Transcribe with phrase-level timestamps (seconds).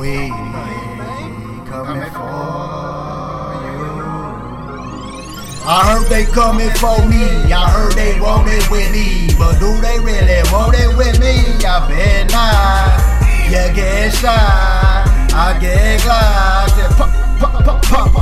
[0.00, 0.30] We
[1.68, 2.32] coming for
[3.60, 3.84] you.
[5.62, 7.52] I heard they coming for me.
[7.52, 9.28] I heard they want it with me.
[9.36, 11.44] But do they really want it with me?
[11.66, 12.96] I bet not.
[13.44, 14.30] You get shy.
[15.34, 16.70] I get glad.
[16.96, 18.19] Pop, pop, pop, pop, pop.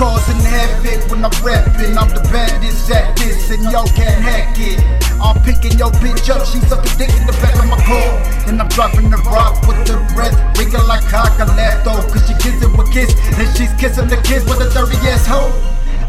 [0.00, 1.92] Causing havoc when I'm rapping.
[1.92, 4.80] I'm the baddest at this, and y'all can't hack it.
[5.20, 8.08] I'm picking your bitch up, she sucking dick in the back of my car.
[8.48, 12.08] And I'm dropping the rock with the breath, ringing like cock a left off.
[12.08, 15.52] Cause she kissing with kiss, and she's kissing the kids with a dirty ass hoe.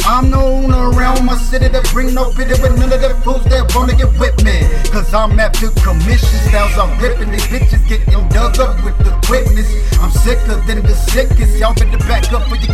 [0.07, 3.75] I'm known around my city to bring no pity with none of the fools that
[3.75, 4.63] wanna get with me.
[4.89, 9.67] Cause I'm after commission styles, I'm ripping these bitches getting dug up with the quickness.
[9.99, 12.70] I'm sicker than the sickest, y'all better back up when you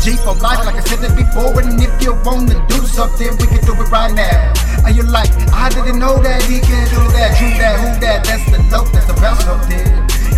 [0.00, 3.44] G for life, like I said it before, and if you wanna do something, we
[3.52, 4.48] can do it right now.
[4.88, 8.24] And you're like, I didn't know that he can do that, true that, who that,
[8.24, 9.84] that's the note that's about something.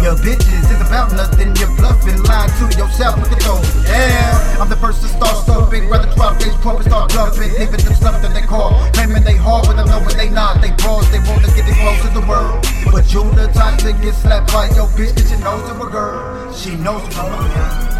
[0.02, 3.62] Your bitches is about nothing, you're bluffing, lying to yourself, look at those.
[3.86, 7.94] Yeah, I'm the first to start stumping, rather 12 days corporate start bluffing, leaving them
[7.94, 11.06] stuff that they call, claiming they hard, but I know when they not, they bros,
[11.14, 12.66] they wanna get it close to the world.
[12.90, 15.90] But you the type to get slapped by your bitch, cause she knows you're a
[15.90, 17.92] girl, she knows you're a girl.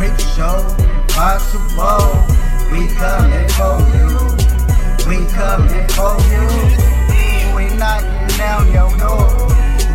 [0.00, 2.24] Show, possible,
[2.70, 4.08] we coming for you,
[5.08, 6.44] we coming for you,
[7.54, 9.28] we knocking down your door,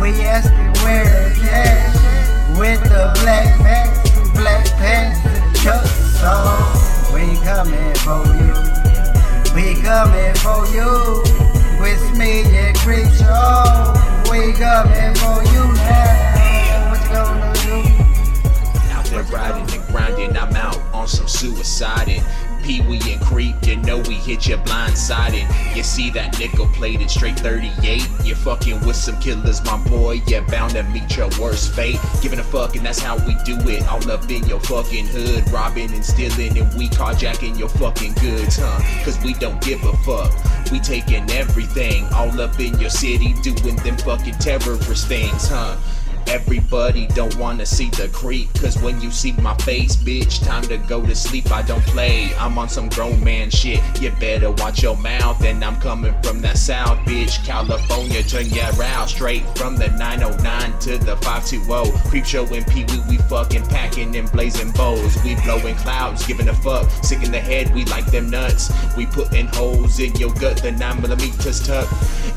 [0.00, 6.32] we asking where the cash, with the black mask, black pants, and chucks, so
[7.14, 8.54] we coming for you,
[9.54, 11.22] we coming for you,
[11.80, 14.28] with me and Creep Show, oh.
[14.30, 15.55] we coming for you
[22.66, 25.46] Pee Wee and Creep, you know we hit you blindsided.
[25.76, 28.08] You see that nickel plated straight 38.
[28.24, 30.20] You're fucking with some killers, my boy.
[30.26, 32.00] You're bound to meet your worst fate.
[32.22, 33.86] Giving a fuck, and that's how we do it.
[33.86, 38.56] All up in your fucking hood, robbing and stealing, and we carjacking your fucking goods,
[38.60, 39.04] huh?
[39.04, 40.32] Cause we don't give a fuck.
[40.72, 45.76] We taking everything, all up in your city, doing them fucking terrorist things, huh?
[46.28, 50.76] Everybody don't wanna see the creep Cause when you see my face, bitch, time to
[50.76, 53.80] go to sleep I don't play, I'm on some grown man shit.
[54.00, 57.44] You better watch your mouth And I'm coming from the south, bitch.
[57.44, 62.84] California, turn ya around Straight from the 909 to the 520 Creep show and Pee
[62.84, 66.90] Wee, we fucking packing and blazing bows We blowing clouds, giving a fuck.
[67.04, 68.72] Sick in the head, we like them nuts.
[68.96, 71.88] We putting holes in your gut, the 9 millimeters tuck.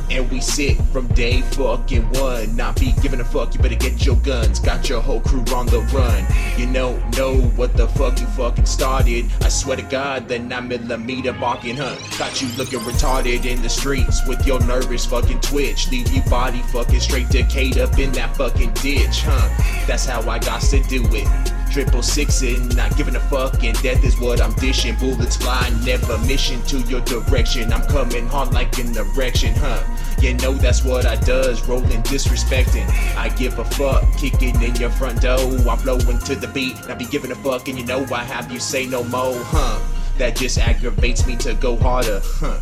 [0.09, 2.98] And we sick from day fucking one Not be giving a
[3.39, 4.59] fuck, you better get your guns.
[4.59, 6.25] Got your whole crew on the run.
[6.57, 9.25] You know, know what the fuck you fucking started.
[9.41, 11.99] I swear to God, the 9 millimeter barking hunt.
[12.17, 15.89] Got you looking retarded in the streets with your nervous fucking twitch.
[15.89, 19.85] Leave you body fucking straight decayed up in that fucking ditch, huh?
[19.87, 21.58] That's how I got to do it.
[21.71, 24.95] Triple sixing, not giving a fuck, and death is what I'm dishing.
[24.95, 27.71] Bullets fly, never mission to your direction.
[27.71, 29.83] I'm coming hard like an erection, huh?
[30.19, 32.87] You know that's what I does, rolling disrespecting.
[33.15, 35.39] I give a fuck, kicking in your front door.
[35.39, 38.51] I'm flowing to the beat, not be giving a fuck, and you know I have
[38.51, 39.79] you say no more, huh?
[40.17, 42.59] That just aggravates me to go harder, huh?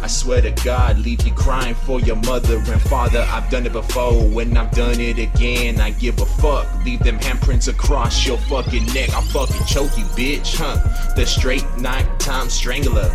[0.00, 3.26] I swear to God, leave you crying for your mother and father.
[3.30, 6.66] I've done it before, when I've done it again, I give a fuck.
[6.84, 9.10] Leave them handprints across your fucking neck.
[9.10, 10.76] I'll fucking choke you, bitch, huh?
[11.14, 13.10] The straight nighttime strangler.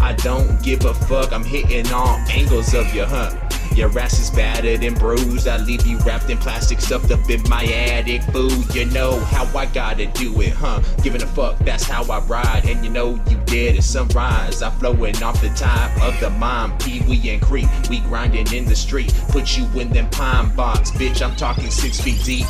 [0.00, 3.49] I don't give a fuck, I'm hitting all angles of you, huh?
[3.74, 5.48] Your ass is battered and bruised.
[5.48, 8.22] I leave you wrapped in plastic, stuffed up in my attic.
[8.24, 10.82] Food, you know how I gotta do it, huh?
[11.02, 12.66] Giving a fuck, that's how I ride.
[12.66, 14.62] And you know you dead at sunrise.
[14.62, 16.80] I'm flowing off the top of the mind.
[16.80, 19.14] Pee Wee and Creep, we grinding in the street.
[19.28, 21.22] Put you in them pine box, bitch.
[21.22, 22.46] I'm talking six feet deep.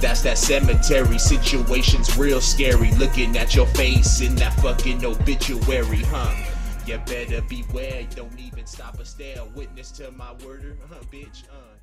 [0.00, 2.92] That's that cemetery situation's real scary.
[2.92, 6.34] Looking at your face in that fucking obituary, huh?
[6.88, 9.44] You better beware, don't even stop or stare.
[9.54, 11.77] Witness to my word, huh, bitch, uh.